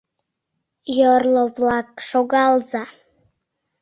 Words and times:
—Йорло-влак, 0.99 1.87
шогалза 2.07 2.83